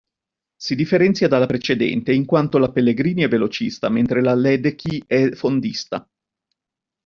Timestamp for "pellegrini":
2.71-3.21